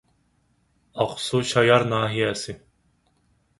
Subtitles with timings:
[1.03, 2.59] ئاقسۇ شايار ناھىيەسى